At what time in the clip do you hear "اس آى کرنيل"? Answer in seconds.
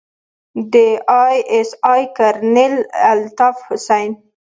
1.55-2.75